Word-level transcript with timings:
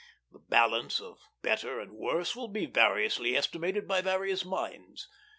The 0.31 0.39
balance 0.39 0.99
of 0.99 1.19
better 1.43 1.79
and 1.79 1.91
worse 1.91 2.35
will 2.35 2.47
be 2.47 2.65
variously 2.65 3.37
estimated 3.37 3.87
by 3.87 4.01
various 4.01 4.43
minds. 4.43 5.07